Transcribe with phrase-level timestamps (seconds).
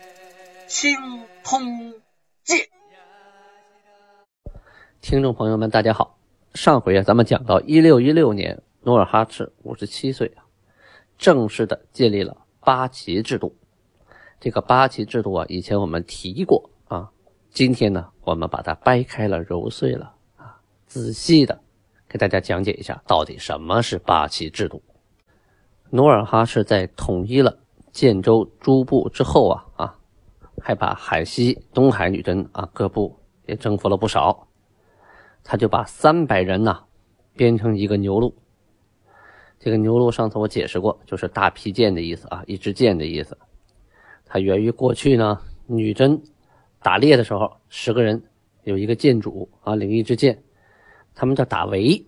[0.71, 0.95] 清
[1.43, 1.91] 通
[2.45, 2.59] 鉴》。
[5.01, 6.17] 听众朋友们，大家好。
[6.53, 10.47] 上回啊，咱们讲到一六一六年，努尔哈赤五十七岁啊，
[11.17, 13.53] 正式的建立了八旗制度。
[14.39, 17.11] 这个八旗制度啊，以前我们提过啊，
[17.49, 21.61] 今天呢，我们把它掰开了揉碎了啊，仔细的
[22.07, 24.81] 给大家讲解一下，到底什么是八旗制度。
[25.89, 27.59] 努尔哈赤在统一了
[27.91, 29.99] 建州诸部之后啊啊，
[30.61, 33.17] 还把海西、东海女真啊各部
[33.47, 34.47] 也征服了不少。
[35.43, 36.83] 他就把三百人呐
[37.35, 38.35] 编成一个牛录。
[39.59, 43.37] 这个牛录上次我解释过，就是大批剑的意思啊，一支箭的意思。
[44.25, 46.21] 它源于过去呢，女真
[46.81, 48.23] 打猎的时候，十个人
[48.63, 50.41] 有一个箭主啊，领一支箭，
[51.13, 52.05] 他们叫打围。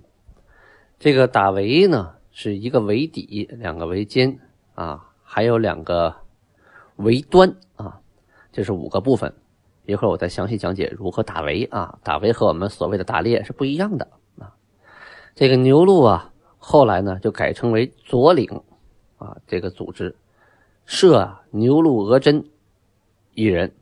[0.99, 4.39] 这个打围呢，是一个围底，两个围肩
[4.73, 6.15] 啊，还有两个
[6.95, 7.99] 围端啊，
[8.53, 9.33] 这是五个部分。
[9.85, 14.07] 一会儿我再详细讲解如何打围啊，打围和我们所谓的打猎是不一样的
[14.39, 14.55] 啊。
[15.35, 18.61] 这个牛鹿啊，后来呢就改称为左领
[19.17, 20.15] 啊，这个组织
[20.85, 22.45] 设牛鹿额真
[23.33, 23.73] 一人，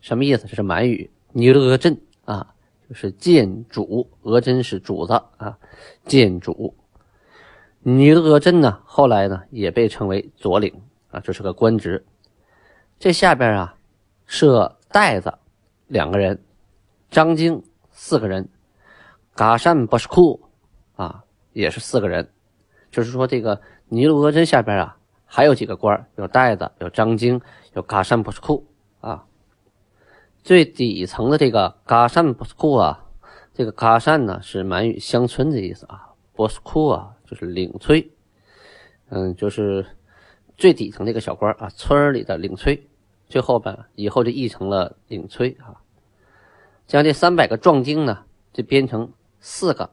[0.00, 0.46] 什么意思？
[0.46, 2.52] 这是满语，牛鹿额真啊，
[2.88, 5.56] 就是剑主，额真是主子啊，
[6.04, 6.74] 剑主。
[7.80, 12.04] 牛录额真呢，后来呢也被称为左领啊，这是个官职。
[12.98, 13.77] 这下边啊
[14.28, 14.76] 设。
[14.90, 15.34] 袋子
[15.86, 16.42] 两个人，
[17.10, 18.48] 张经四个人，
[19.34, 20.48] 嘎善不是库
[20.96, 22.32] 啊，也是四个人。
[22.90, 24.96] 就是说，这个尼禄额真下边啊，
[25.26, 27.38] 还有几个官有袋子，有张经，
[27.74, 28.66] 有嘎善不是库
[29.02, 29.26] 啊。
[30.42, 33.04] 最底层的这个嘎善不是库啊，
[33.52, 38.10] 这个嘎善呢是满语乡村的意思啊，波斯库啊就是领催，
[39.10, 39.84] 嗯，就是
[40.56, 42.88] 最底层那个小官啊，村里的领催。
[43.28, 45.80] 最后吧，以后就译成了领催啊。
[46.86, 49.90] 将这三百个壮丁呢，就编成四个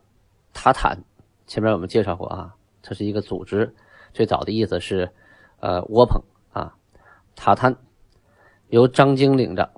[0.53, 0.97] 塔坦。
[1.45, 3.75] 前面我们介绍过啊，它是一个组织，
[4.13, 5.12] 最早的意思是
[5.59, 6.22] 呃窝棚
[6.53, 6.74] 啊。
[7.35, 7.75] 塔坦
[8.69, 9.69] 由张经领着，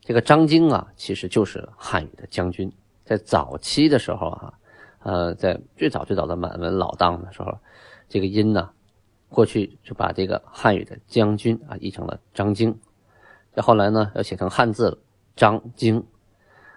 [0.00, 2.72] 这个张经啊，其实就是汉语的将军。
[3.04, 4.54] 在早期的时候啊，
[5.00, 7.58] 呃，在最早最早的满文老档的时候，
[8.08, 8.70] 这个音呢，
[9.28, 12.78] 过去就把这个汉语的将军啊译成了张经。
[13.52, 14.98] 再后来呢，要写成汉字了，
[15.34, 16.06] 张经。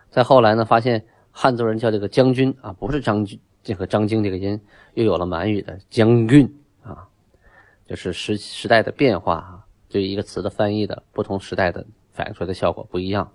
[0.09, 4.59] 再后来呢，发现汉族人叫这个将军啊，不是张军，这个张经这个音，
[4.93, 6.51] 又有了满语的将军
[6.83, 7.07] 啊，
[7.85, 13.31] 就是时时代的变化啊，对一个词的翻译的不同时代的反映出来的效果不一样。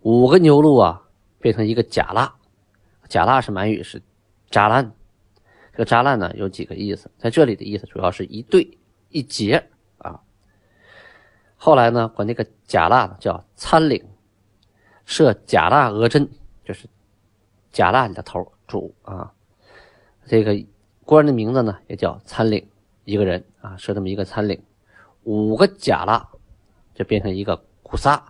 [0.00, 1.02] 五个牛录啊，
[1.38, 2.34] 变成一个甲腊，
[3.08, 4.02] 甲腊是满语是
[4.50, 4.92] 扎烂，
[5.72, 8.78] 这个扎烂呢有几个意思，在这里的意思主要是一对
[9.08, 9.68] 一节。
[11.64, 14.04] 后来呢，管那个甲腊叫参领，
[15.04, 16.28] 设甲腊额真，
[16.64, 16.88] 就是
[17.70, 19.32] 甲腊里的头主啊。
[20.26, 20.60] 这个
[21.04, 22.68] 官的名字呢也叫参领，
[23.04, 24.60] 一个人啊，设这么一个参领。
[25.22, 26.28] 五个甲腊
[26.96, 28.20] 就变成一个古萨，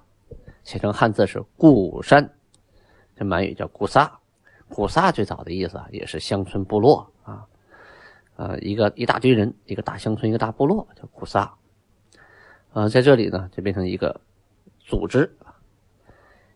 [0.63, 2.35] 写成汉字是固山，
[3.17, 4.21] 这满语叫古萨。
[4.69, 7.47] 古萨最早的意思啊，也是乡村部落啊，
[8.37, 11.55] 呃，一个一大堆人，一个大乡村，一个大部落叫古萨。
[12.73, 14.21] 啊，在这里呢，就变成一个
[14.81, 15.37] 组织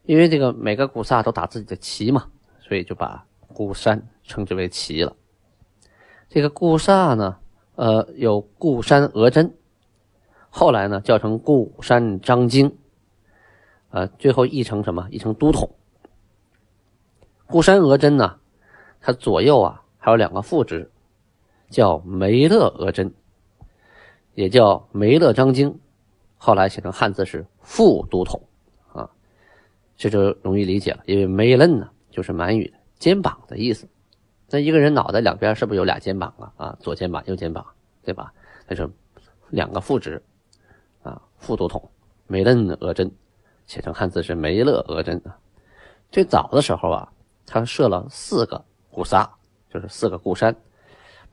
[0.04, 2.28] 因为这个每个古萨都打自己的旗嘛，
[2.60, 5.14] 所以就把固山称之为旗了。
[6.28, 7.36] 这个固萨呢，
[7.74, 9.54] 呃，有固山额真，
[10.48, 12.76] 后来呢叫成固山张经，
[13.90, 15.06] 呃，最后译成什么？
[15.10, 15.68] 译成都统。
[17.46, 18.38] 固山额真呢，
[19.00, 20.90] 他左右啊还有两个副职，
[21.68, 23.12] 叫梅勒额真，
[24.34, 25.78] 也叫梅勒张经。
[26.36, 28.40] 后来写成汉字是副都统，
[28.92, 29.08] 啊，
[29.96, 31.02] 这就容易理解了。
[31.06, 33.88] 因为梅楞呢，就是满语肩膀的意思。
[34.48, 36.52] 那一个人脑袋两边是不是有俩肩膀啊？
[36.56, 37.66] 啊，左肩膀、右肩膀，
[38.04, 38.32] 对吧？
[38.68, 38.88] 那是
[39.50, 40.22] 两个副职，
[41.02, 41.90] 啊，副都统
[42.26, 43.10] 梅楞额真，
[43.66, 45.36] 写成汉字是梅勒额真啊。
[46.12, 47.12] 最早的时候啊，
[47.44, 49.28] 他设了四个固沙，
[49.68, 50.54] 就是四个固山，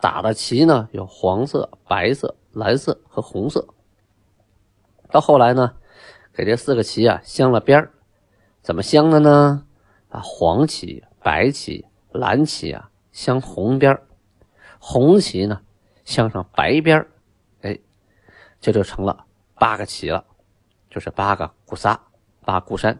[0.01, 3.67] 打的旗呢有黄色、白色、蓝色和红色。
[5.13, 5.75] 到后来呢，
[6.33, 7.88] 给这四个旗啊镶了边，
[8.63, 9.63] 怎么镶的呢？
[10.10, 14.01] 啊，黄旗、白旗、蓝旗啊镶红边，
[14.80, 15.62] 红旗呢
[16.04, 17.07] 镶上白边儿，
[17.62, 17.77] 哎，
[18.60, 20.25] 这就成了八个旗了，
[20.89, 22.01] 就是八个固萨、
[22.44, 23.00] 八固山。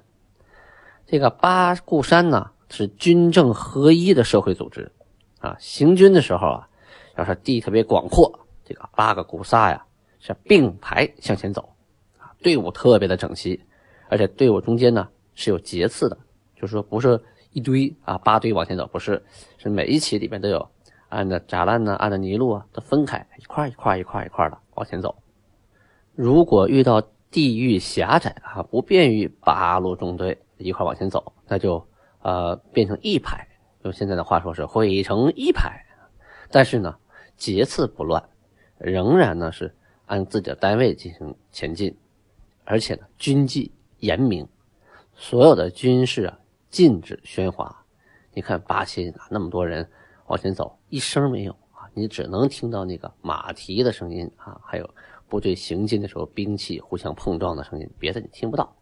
[1.08, 4.92] 这个八固山呢是军政合一的社会组织
[5.40, 6.70] 啊，行军的时候啊，
[7.18, 9.84] 要是地特别广阔，这个八个固萨呀
[10.20, 11.73] 是并排向前走。
[12.44, 13.60] 队伍特别的整齐，
[14.10, 16.18] 而且队伍中间呢是有节次的，
[16.56, 17.20] 就是说不是
[17.54, 19.24] 一堆啊八堆往前走，不是，
[19.58, 20.70] 是每一期里面都有
[21.10, 25.16] 按照栅栏呢，按照泥路啊都分开一块一块一块一块的往前走。
[26.14, 27.02] 如果遇到
[27.32, 31.88] 地域狭窄啊，不便于八路中队一块往前走，那就
[32.22, 33.48] 呃变成一排，
[33.84, 35.84] 用现在的话说是汇成一排。
[36.52, 36.96] 但是呢，
[37.36, 38.24] 节次不乱，
[38.78, 39.74] 仍然呢是
[40.06, 41.98] 按自己的单位进行前进。
[42.66, 44.48] 而且呢，军纪严明，
[45.16, 46.40] 所有的军事啊
[46.70, 47.84] 禁止喧哗。
[48.34, 49.88] 你看八旗哪那么多人
[50.28, 54.90] 往前走，一声没有啊，你只能听到那个马蹄的声音啊，还有
[55.28, 58.76] 部队行进的时候兵器互相碰撞的声音，别的你听不到。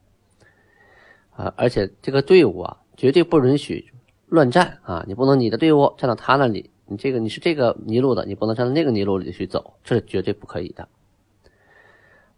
[1.31, 3.91] 啊，而且这个队伍啊，绝对不允许
[4.27, 10.87] 乱站啊，你不能你的队伍站到他那里，你这个你是这个泥路的，你不能站到那个泥路里去走，这是绝对不可以的。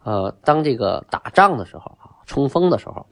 [0.04, 3.06] 呃，当这个打仗的时候啊，冲锋的时候，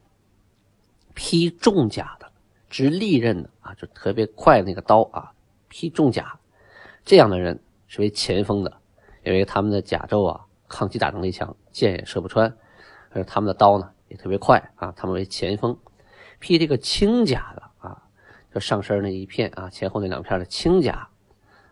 [1.15, 2.31] 劈重甲的、
[2.69, 5.33] 执利刃的啊，就特别快那个刀啊，
[5.69, 6.39] 劈重甲，
[7.03, 8.77] 这样的人是为前锋的，
[9.25, 12.55] 因为他们的甲胄啊，抗击打能力强，箭也射不穿，
[13.11, 15.77] 而他们的刀呢也特别快啊，他们为前锋。
[16.39, 18.03] 劈这个轻甲的啊，
[18.53, 21.09] 就上身那一片啊，前后那两片的轻甲，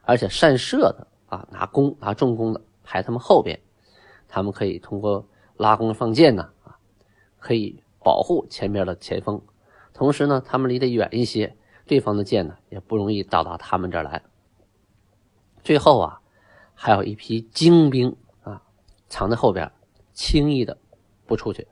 [0.03, 3.61] 而且善射的啊，拿弓拿重弓的排他们后边。
[4.31, 6.79] 他们可以通过拉弓放箭呢，啊，
[7.39, 9.43] 可以保护前面的前锋，
[9.93, 14.23] 同时呢，他们离得远一些，对方的箭呢也不容易到达他们这儿来。
[15.63, 16.21] 最后啊，
[16.75, 18.63] 还有一批精兵啊，
[19.09, 19.71] 藏在后边，
[20.15, 20.79] 轻易的
[21.27, 21.67] 不出去，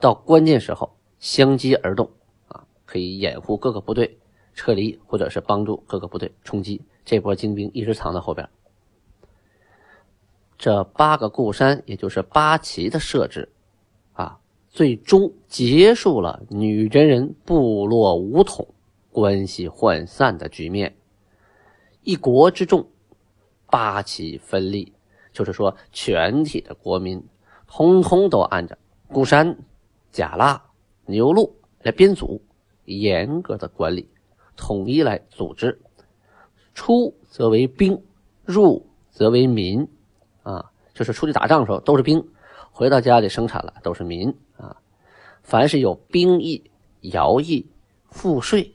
[0.00, 2.10] 到关键时候相机而动
[2.48, 4.18] 啊，可以掩护各个部队
[4.54, 6.82] 撤离，或者是帮助各个部队冲击。
[7.04, 8.48] 这波精兵一直藏在后边。
[10.58, 13.48] 这八个固山，也就是八旗的设置，
[14.12, 18.66] 啊，最终结束了女真人部落武统、
[19.12, 20.96] 关系涣散的局面。
[22.02, 22.88] 一国之众，
[23.66, 24.92] 八旗分立，
[25.32, 27.24] 就是说，全体的国民
[27.68, 28.76] 通通都按照
[29.06, 29.56] 固山、
[30.10, 30.60] 甲腊、
[31.06, 32.42] 牛录来编组，
[32.84, 34.08] 严格的管理，
[34.56, 35.80] 统一来组织。
[36.74, 38.02] 出则为兵，
[38.44, 39.86] 入则为民。
[40.48, 42.26] 啊，就是出去打仗的时候都是兵，
[42.72, 44.76] 回到家里生产了都是民啊。
[45.42, 46.70] 凡是有兵役、
[47.02, 47.70] 徭役、
[48.08, 48.74] 赋税，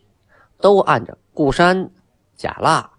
[0.60, 1.90] 都按着固山、
[2.36, 2.92] 甲腊、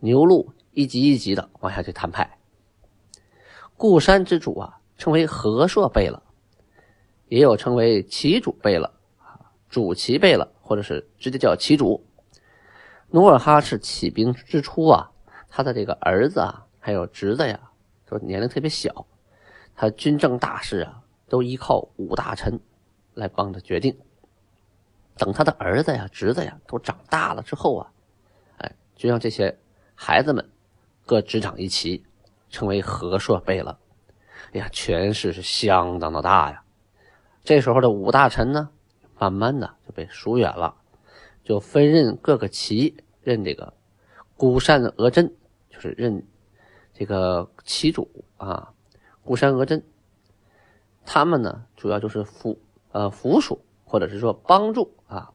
[0.00, 2.36] 牛录一级一级的往下去摊派。
[3.76, 6.20] 固山之主啊，称为和硕贝勒，
[7.28, 12.04] 也有称为旗主贝勒啊，主旗贝勒，或者是直接叫旗主。
[13.10, 15.12] 努尔哈赤起兵之初啊，
[15.48, 17.60] 他的这个儿子啊，还有侄子呀。
[18.08, 19.06] 说年龄特别小，
[19.74, 22.60] 他军政大事啊，都依靠五大臣
[23.14, 23.96] 来帮他决定。
[25.16, 27.90] 等他的儿子呀、侄子呀都长大了之后啊，
[28.58, 29.58] 哎，就让这些
[29.94, 30.48] 孩子们
[31.04, 32.04] 各执掌一旗，
[32.48, 33.76] 成为和硕贝勒。
[34.52, 36.62] 哎呀，权势是相当的大呀。
[37.42, 38.70] 这时候的五大臣呢，
[39.18, 40.76] 慢慢的就被疏远了，
[41.42, 43.72] 就分任各个旗，任这个
[44.36, 45.34] 孤善额真，
[45.70, 46.24] 就是任。
[46.98, 48.72] 这个旗主啊，
[49.22, 49.82] 固山额真，
[51.04, 52.58] 他们呢主要就是辅
[52.92, 55.30] 呃辅属或者是说帮助啊，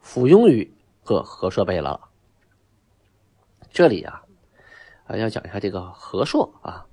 [0.00, 0.70] 附庸于
[1.02, 2.10] 各和硕贝勒了。
[3.70, 4.22] 这里啊
[5.06, 6.84] 啊要讲一下这个和硕啊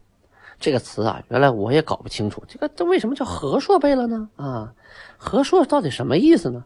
[0.57, 4.29] 这个词啊，原来我也搞不清楚，这个这为什么叫和硕贝勒呢？
[4.37, 4.73] 啊，
[5.17, 6.63] 和硕到底什么意思呢？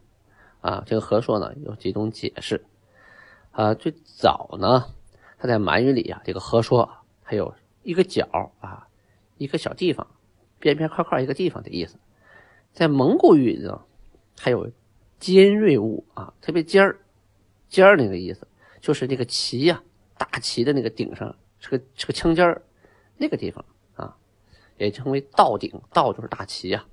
[0.62, 2.64] 啊，这个和硕呢有几种解释
[3.50, 4.86] 啊，最早呢，
[5.40, 6.88] 他在满语里啊，这个和硕。
[7.30, 8.28] 还有一个角
[8.60, 8.88] 啊，
[9.38, 10.08] 一个小地方，
[10.58, 12.00] 边边块块一个地方的意思。
[12.74, 13.80] 在蒙古语呢，
[14.40, 14.72] 还有
[15.20, 17.00] 尖锐物啊，特别尖儿
[17.68, 18.48] 尖儿那个意思，
[18.82, 19.84] 就是那个旗呀，
[20.18, 22.64] 大旗的那个顶上是个是个枪尖儿
[23.16, 24.18] 那个地方啊，
[24.80, 26.84] 也称为道顶，道就是大旗呀。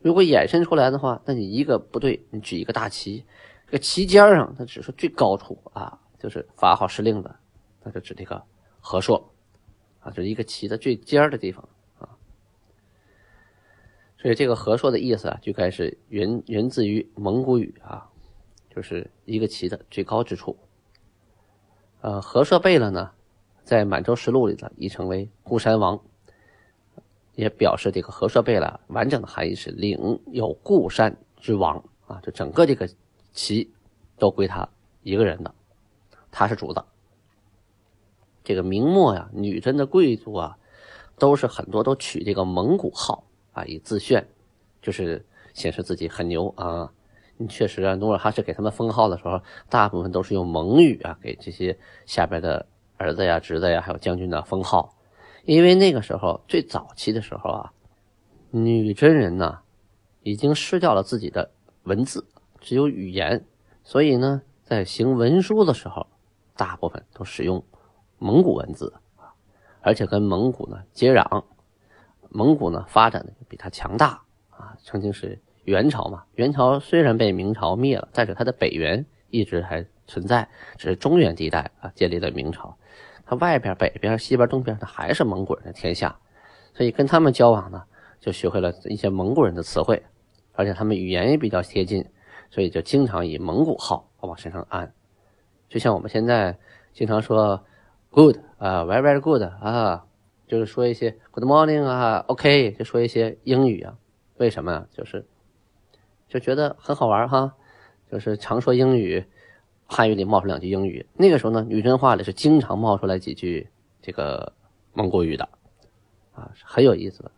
[0.00, 3.24] 如果衍生出来的话，那你一个不对，你举一个大旗，
[3.66, 7.34] 这个旗尖上，它只是最高处啊，就是发号施令的，
[7.82, 8.40] 那就指这个
[8.78, 9.34] 和硕。
[10.00, 12.16] 啊就是一个旗的最尖儿的地方啊。
[14.18, 18.08] 所以这个和硕的意思啊，就该是源源自于蒙古语啊，
[18.74, 20.56] 就是一个旗的最高之处。
[22.00, 23.10] 呃，和硕贝勒呢，
[23.64, 26.00] 在满洲实录里呢，译成为固山王，
[27.34, 32.88] 也表示这个和硕贝勒完整的含义是领有固山之王啊，这整个这个
[33.32, 33.72] 旗
[34.16, 34.68] 都归他
[35.02, 35.54] 一个人的，
[36.30, 36.84] 他是主子。
[38.48, 40.56] 这个明末呀，女真的贵族啊，
[41.18, 44.26] 都是很多都取这个蒙古号啊，以自炫，
[44.80, 46.90] 就是显示自己很牛啊。
[47.36, 52.64] 你确实啊，努尔哈赤给他们封号的时候，大部分都是用蒙语啊，给这些下边的
[52.96, 54.96] 儿子呀、侄子呀，还有将军的封号。
[55.44, 57.72] 因为那个时候最早期的时候啊，
[58.50, 59.58] 女真人呢
[60.22, 61.50] 已经失掉了自己的
[61.82, 62.26] 文字，
[62.62, 63.44] 只有语言，
[63.84, 66.06] 所以呢，在行文书的时候，
[66.56, 67.62] 大部分都使用
[68.18, 68.92] 蒙古文字，
[69.80, 71.44] 而且跟蒙古呢接壤，
[72.28, 75.40] 蒙古呢发展的比它强大啊，曾经是。
[75.64, 80.48] 元朝嘛，元朝虽然被明朝灭了，但是它的北元一直还存在，
[80.78, 82.74] 只是中原地带啊建立了明朝。
[83.26, 86.18] 它外边、北边、西边、东边，它还是蒙古人的天下，
[86.72, 87.84] 所以跟他们交往呢，
[88.18, 90.02] 就学会了一些蒙古人的词汇，
[90.54, 92.02] 而且他们语言也比较贴近，
[92.50, 94.90] 所以就经常以蒙古号往身上安。
[95.68, 96.56] 就像我们现在
[96.94, 97.62] 经常说
[98.10, 100.06] “good” 啊，“very very good” 啊，
[100.46, 103.96] 就是说一些 “good morning” 啊，“OK”，就说一些英语啊。
[104.36, 104.86] 为什么呢？
[104.92, 105.26] 就是。
[106.28, 107.54] 就觉得很好玩哈，
[108.12, 109.24] 就是常说英语，
[109.86, 111.06] 汉语里冒出两句英语。
[111.14, 113.70] 那个时候呢，女真话里是经常冒出来几句
[114.02, 114.52] 这个
[114.92, 115.48] 蒙古语的，
[116.34, 117.30] 啊，是很有意思的。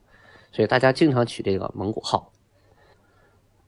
[0.50, 2.32] 所以大家经常取这个蒙古号。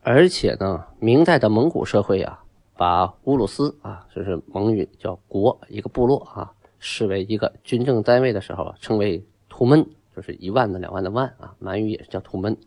[0.03, 2.43] 而且呢，明代的蒙古社会啊，
[2.77, 6.53] 把乌鲁斯啊，就是蒙语叫国，一个部落啊，
[6.83, 9.87] 视为一个军政单位的时候，称为图闷，
[10.17, 11.55] 就是一万的、两万的万啊。
[11.61, 12.59] 满语也是叫图闷。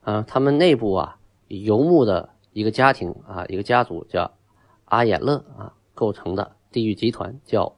[0.00, 1.14] 啊，他们内部啊。
[1.48, 4.30] 游牧的一个家庭啊，一个家族叫
[4.84, 7.74] 阿衍勒啊构成的地域集团叫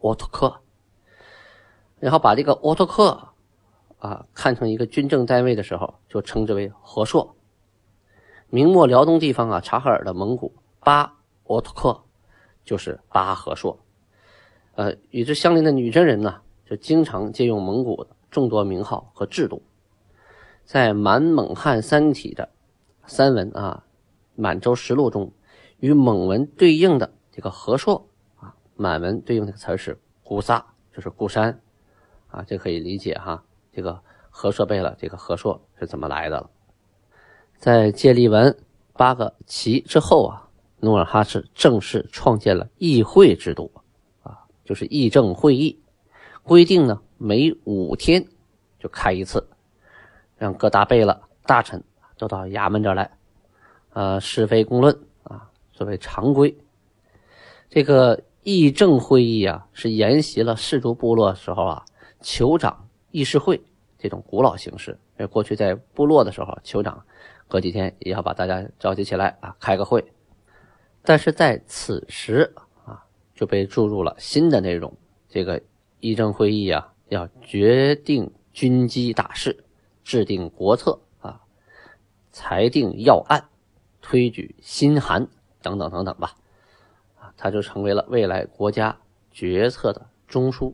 [0.00, 0.60] 沃托克，
[1.98, 3.28] 然后把这个沃托克
[3.98, 7.36] 啊看成一个军政单位的时候，就称之为和硕。
[8.50, 12.02] 明末辽东地方啊，察哈尔的蒙古巴沃托克
[12.66, 13.78] 就是巴和硕。
[14.76, 19.62] 呃，与之相邻的女真人呢，就经常借用蒙古的众多名号和制度，
[20.64, 22.48] 在满蒙汉三体的。
[23.08, 23.84] 三文啊，
[24.40, 25.32] 《满洲实录》中
[25.78, 31.60] 与蒙文对应的这个和硕啊，满文对应的词是固萨，就是固山
[32.26, 33.44] 啊，这可以理解哈。
[33.72, 36.50] 这个和硕贝勒，这个和硕是怎么来的了？
[37.56, 38.56] 在建立完
[38.94, 40.48] 八个旗之后啊，
[40.80, 43.70] 努尔哈赤正式创建了议会制度，
[44.66, 45.80] 就是议政会议，
[46.42, 48.22] 规定呢每五天
[48.78, 49.48] 就开一次，
[50.36, 51.82] 让各大贝勒大臣。
[52.18, 53.10] 都到衙门这儿来，
[53.92, 56.56] 呃，是非公论啊，作为常规。
[57.68, 61.84] 这个议政会议啊，是沿袭了氏族部落时候啊，
[62.22, 63.62] 酋长议事会
[63.98, 64.92] 这种古老形式。
[64.92, 67.04] 因为过去在部落的时候，酋长
[67.48, 70.02] 隔几天也要把大家召集起来啊，开个会。
[71.02, 72.50] 但是在此时，
[73.36, 74.92] 就被注入了新的内容。
[75.28, 75.62] 这个
[76.00, 79.64] 议政会议啊，要决定军机大事，
[80.02, 81.40] 制定国策啊。
[82.32, 83.48] 裁定要案、
[84.00, 85.28] 推举新函
[85.62, 86.34] 等等等等吧，
[87.18, 88.96] 啊，它就成为了未来国家
[89.30, 90.72] 决策的中枢。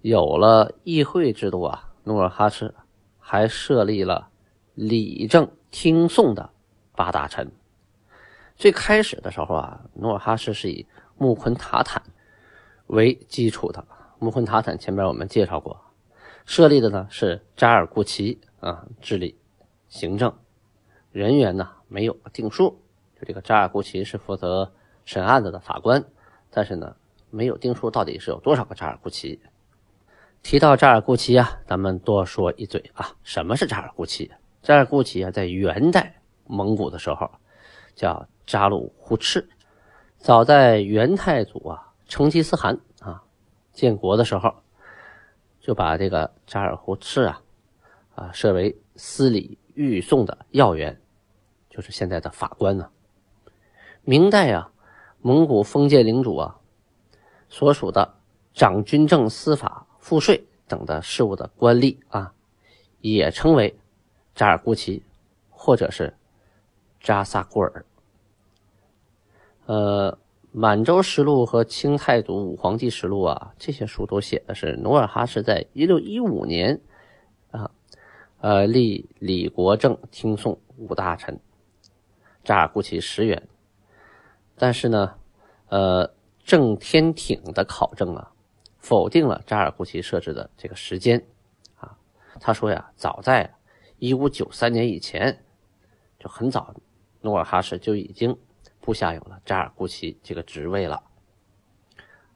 [0.00, 2.74] 有了议会制度啊，努尔哈赤
[3.18, 4.30] 还设立了
[4.74, 6.50] 理政听讼的
[6.96, 7.52] 八大臣。
[8.56, 10.86] 最开始的时候啊，努尔哈赤是以
[11.22, 12.02] 木昆塔坦
[12.88, 13.86] 为基础的。
[14.18, 15.80] 木昆塔坦前面我们介绍过，
[16.44, 19.38] 设立的呢是扎尔库齐啊治理
[19.88, 20.34] 行政。
[21.12, 22.76] 人员呢没有定数，
[23.16, 24.72] 就这个扎尔库齐是负责
[25.04, 26.04] 审案子的法官，
[26.50, 26.96] 但是呢
[27.30, 29.40] 没有定数，到底是有多少个扎尔库齐？
[30.42, 34.28] 提到扎尔库齐啊，咱们多说一嘴啊，什么是扎尔库齐？
[34.60, 37.30] 扎尔库齐啊，在元代蒙古的时候
[37.94, 39.48] 叫扎鲁忽赤，
[40.22, 43.24] 早在元太祖啊成吉思汗啊
[43.72, 44.54] 建国的时候，
[45.58, 47.42] 就把这个扎尔胡赤啊
[48.14, 51.00] 啊设为司礼御送的要员。
[51.68, 52.88] 就是现在的法官呢。
[54.02, 54.70] 明代啊，
[55.22, 56.60] 蒙古封建领主啊，
[57.48, 58.14] 所属的
[58.54, 62.32] 掌军政、司法、赋税等的事务的官吏啊，
[63.00, 63.76] 也称为
[64.36, 65.02] 扎尔库齐，
[65.50, 66.14] 或者是
[67.00, 67.84] 扎萨库尔。
[69.66, 70.12] 呃，
[70.50, 76.80] 《满洲实录》和《清太祖武皇帝实录》啊，这些书都写的是努尔哈赤在一六一五年
[77.52, 77.70] 啊，
[78.40, 81.38] 呃，立李国正听讼五大臣，
[82.42, 83.48] 扎尔库齐十元。
[84.56, 85.14] 但是呢，
[85.68, 86.12] 呃，
[86.44, 88.32] 郑天挺的考证啊，
[88.78, 91.24] 否定了扎尔库齐设置的这个时间
[91.76, 91.96] 啊。
[92.40, 93.54] 他说呀，早在
[93.98, 95.44] 一五九三年以前，
[96.18, 96.74] 就很早，
[97.20, 98.36] 努尔哈赤就已经
[98.82, 101.02] 部下有了扎尔库齐这个职位了。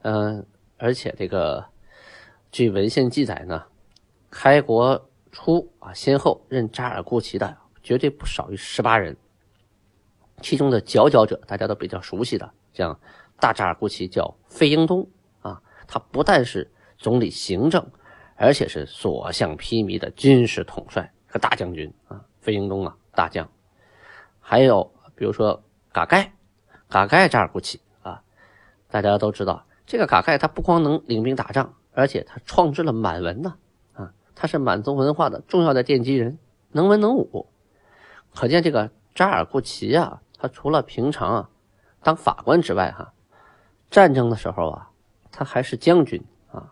[0.01, 0.43] 嗯，
[0.77, 1.63] 而且这个
[2.51, 3.65] 据文献记载呢，
[4.31, 5.07] 开国。
[5.29, 9.15] 初啊，先后任扎尔库齐的绝对不少于十八人，
[10.41, 12.97] 其中的佼佼者大家都比较熟悉的，像
[13.39, 15.07] 大扎尔库齐叫费英东
[15.41, 17.85] 啊，他不但是总理行政，
[18.35, 23.47] 而且是所向披靡的军事统帅和大将军啊，费英东啊，大将。
[24.39, 25.61] 还有比如说
[25.91, 26.33] 嘎盖，
[26.89, 28.23] 嘎盖扎尔库齐啊，
[28.89, 33.55] 大家都知道这个嘎盖他不光能领兵打仗，而且他创制了满文呢。
[33.93, 36.37] 啊他是满族文化的重要的奠基人，
[36.71, 37.47] 能文能武，
[38.35, 41.49] 可见这个扎尔库齐啊，他除了平常啊
[42.03, 43.13] 当法官之外，哈，
[43.89, 44.91] 战争的时候啊，
[45.31, 46.71] 他还是将军啊，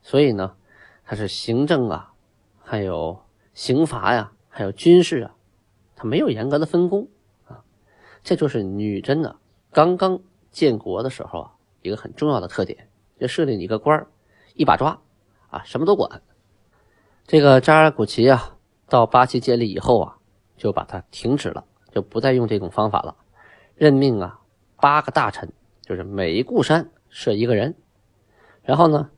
[0.00, 0.54] 所以呢，
[1.04, 2.12] 他是行政啊，
[2.62, 3.24] 还有
[3.54, 5.34] 刑罚呀，还有军事啊，
[5.96, 7.08] 他没有严格的分工
[7.48, 7.64] 啊，
[8.22, 9.34] 这就是女真的
[9.72, 14.06] 刚刚建国的时候啊一个很重要的特点，就设立一个官
[14.54, 15.00] 一把抓
[15.48, 16.22] 啊，什么都管。
[17.26, 18.56] 这个扎尔古齐啊，
[18.88, 20.16] 到八旗建立以后啊，
[20.56, 23.16] 就把它停止了，就不再用这种方法了。
[23.76, 24.40] 任命啊，
[24.76, 27.76] 八个大臣，就是每一固山设一个人，
[28.62, 29.10] 然后呢，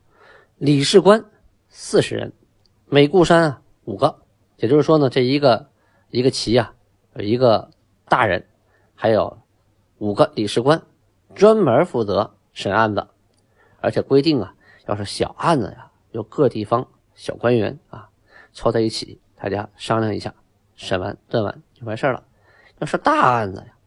[0.57, 1.25] 理事官
[1.67, 2.31] 四十人，
[2.85, 4.21] 每固山啊五个。
[4.57, 5.69] 也就是说呢，这一个
[6.09, 6.73] 一个旗啊，
[7.15, 7.71] 有一个
[8.07, 8.47] 大人，
[8.95, 9.37] 还有
[10.03, 10.83] 五个理事官，
[11.33, 13.07] 专门负责审案子，
[13.79, 14.53] 而且规定啊，
[14.85, 16.85] 要是小案子呀，由各地方。
[17.15, 18.09] 小官员啊，
[18.51, 20.35] 凑在一起，大家商量一下，
[20.75, 22.21] 审完断完就完事了。
[22.79, 23.77] 要是大案子呀，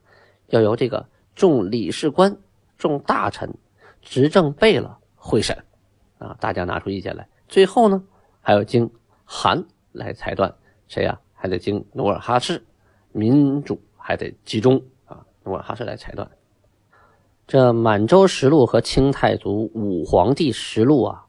[0.47, 2.35] 要由这个众理事官、
[2.79, 3.53] 众大臣、
[4.01, 5.65] 执政备了会审
[6.17, 7.29] 啊，大家拿出意见来。
[7.47, 8.03] 最后呢，
[8.41, 8.91] 还要经
[9.27, 10.55] 韩来裁断，
[10.89, 11.21] 谁呀？
[11.35, 12.65] 还得经努尔哈赤，
[13.13, 14.83] 民主还得集中
[15.47, 16.31] 我还是来裁断。
[17.47, 21.27] 这《满洲实录》和《清太祖武皇帝实录》啊，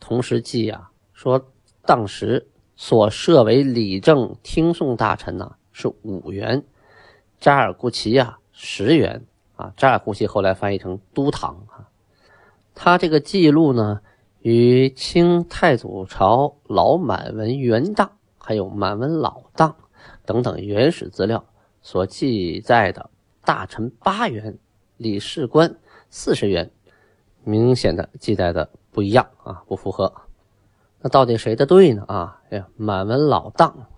[0.00, 0.90] 同时记啊。
[1.12, 1.46] 说
[1.84, 6.64] 当时所设为理政听讼大臣呢是五员，
[7.38, 11.88] 扎尔库齐呀十员啊，扎尔库齐后来翻译成都堂啊。
[12.74, 14.00] 他这个记录呢，
[14.40, 19.76] 与清太祖朝老满文原档还有满文老档
[20.24, 21.44] 等等原始资料
[21.82, 23.10] 所记载的
[23.50, 24.56] 大臣八员、
[24.96, 25.74] 理事官
[26.08, 26.70] 四十员，
[27.42, 30.14] 明显的记载的不一样啊，不符合。
[31.00, 32.04] 那到底谁的对呢？
[32.06, 32.40] 啊，
[32.76, 33.88] 满文老档，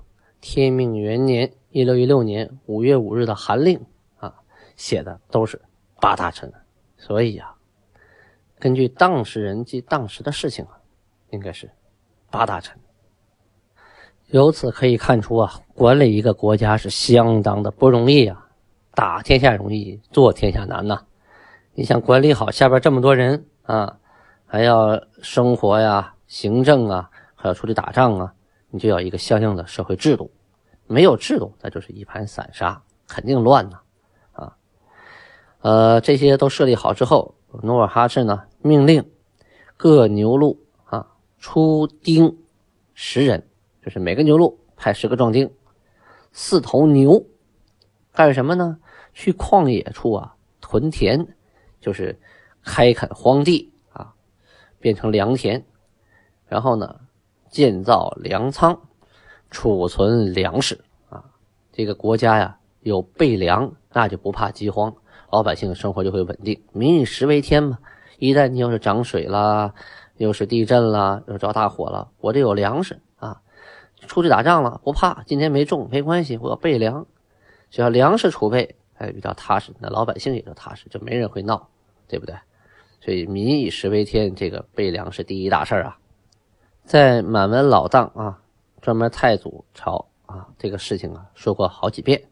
[0.41, 3.79] 天命元年（一六一六年）五月五日的函令
[4.17, 4.41] 啊，
[4.75, 5.61] 写的都是
[6.01, 6.51] 八大臣，
[6.97, 7.55] 所以呀，
[8.59, 10.81] 根据当事人及当时的事情啊，
[11.29, 11.71] 应该是
[12.31, 12.75] 八大臣。
[14.29, 18.42] 由此可以看出啊，管理一个国家是相当的不容易啊，
[18.95, 21.05] 打天下容易，做天下难呐。
[21.75, 23.99] 你想管理好下边这么多人啊，
[24.47, 26.15] 还要生活呀。
[26.27, 28.33] 行政啊，还要出去打仗啊，
[28.71, 30.31] 你就要一个相应的社会制度。
[30.87, 33.81] 没有制度，那就是一盘散沙，肯定乱呐！
[34.33, 34.57] 啊，
[35.61, 39.11] 呃，这些都设立好之后，努尔哈赤呢命令
[39.77, 41.07] 各牛录啊
[41.39, 42.39] 出丁
[42.95, 43.47] 十人，
[43.85, 45.51] 就是每个牛录派十个壮丁，
[46.33, 47.27] 四头牛
[48.13, 48.79] 干什么呢？
[49.13, 51.27] 去旷野处啊屯田，
[51.81, 52.19] 就是
[52.65, 54.15] 开垦荒地啊，
[54.79, 55.65] 变成良田。
[56.47, 57.01] 然后呢，
[57.51, 58.79] 建造粮仓，
[59.51, 61.25] 储存粮食啊。
[61.73, 64.95] 这个国家呀，有备粮，那就不怕饥荒，
[65.31, 66.63] 老百姓的生活就会稳定。
[66.73, 67.79] 民以食为天嘛，
[68.19, 69.75] 一旦你要是涨水了，
[70.19, 73.41] 又是地震了，又着大火了，我这有粮食啊，
[74.07, 75.23] 出去打仗了不怕。
[75.25, 77.07] 今天没种没关系，我要备粮，
[77.71, 81.69] 只要粮食储备，哎，比较踏实，那老百姓也就踏实，就没人会闹，
[82.07, 82.37] 对不对？
[83.01, 85.99] 所以民以食为天，这个备粮是第一大事啊。
[86.85, 88.41] 在满文老档啊，
[88.81, 92.23] 专门太祖朝啊这个事情啊说过好几遍，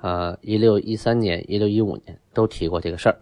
[0.00, 3.20] 啊，一六一三年、一六一五年都提过这个事儿，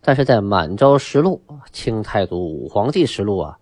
[0.00, 1.42] 但是在满洲实录、
[1.72, 3.58] 清太祖武皇帝实录啊，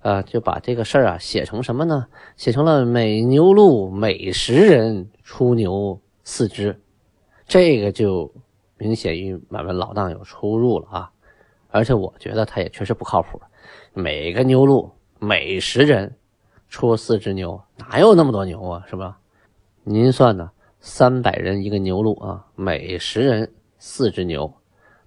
[0.00, 2.08] 呃，就把这个事儿啊写成什么呢？
[2.36, 6.80] 写成了每牛录每十人出牛四只，
[7.46, 8.32] 这个就
[8.76, 11.10] 明显与买卖老当有出入了啊，
[11.70, 13.40] 而且我觉得他也确实不靠谱，
[13.94, 14.90] 每个牛录。
[15.18, 16.14] 每十人，
[16.68, 18.84] 出四只牛，哪有那么多牛啊？
[18.86, 19.18] 是吧？
[19.82, 20.50] 您算呢？
[20.78, 24.52] 三百人一个牛录啊，每十人四只牛，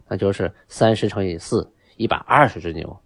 [0.08, 3.00] 那就是三十乘以四，一百二十只牛。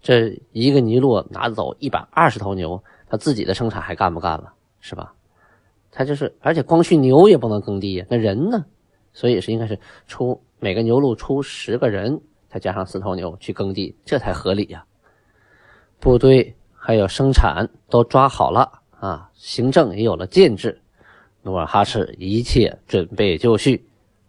[0.00, 4.52] 这一个尼禄拿走一百二十头牛，他自己的生产还干不干了？
[4.80, 5.14] 是吧？
[5.94, 8.64] 他就是，而且光去牛也不能耕地呀，那人呢？
[9.12, 14.84] 所以是应该是出每个牛录出十个人，再加上四头牛去耕地，这才合理呀。
[16.00, 20.80] 部队还有生产都抓好了啊，行政也有了建制，
[21.42, 23.86] 努尔哈赤一切准备就绪。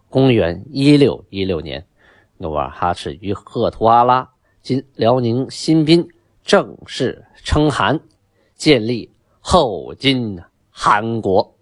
[0.09, 1.83] 公元一六一六年，
[2.37, 4.29] 努尔哈赤于赫图阿拉
[4.61, 6.05] （今辽宁新宾）
[6.43, 7.99] 正式称汗，
[8.55, 10.37] 建立后金
[10.69, 11.52] 韩国。